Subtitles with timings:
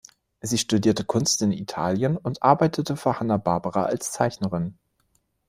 [0.39, 4.79] Sie studierte Kunst in Italien und arbeitete für Hanna-Barbera als Zeichnerin.